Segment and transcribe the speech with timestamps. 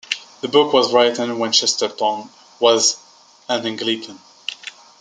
[0.41, 2.27] The book was written when Chesterton
[2.59, 2.97] was
[3.47, 4.17] an Anglican.